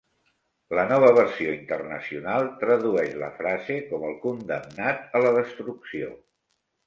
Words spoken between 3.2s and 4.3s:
la frase com el